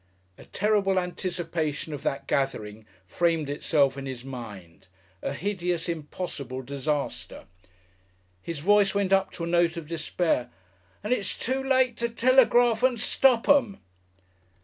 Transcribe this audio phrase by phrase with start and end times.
[0.35, 4.87] A terrible anticipation of that gathering framed itself in his mind
[5.21, 7.45] a hideous, impossible disaster.
[8.41, 10.49] His voice went up to a note of despair,
[11.03, 13.77] "And it's too late to telegrarf and stop 'em!"